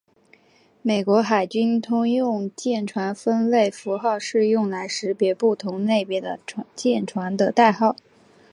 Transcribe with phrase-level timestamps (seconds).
[0.81, 6.39] 美国海军通用舰船分类符号是用来识别不同类别的
[6.75, 7.95] 舰船的代号。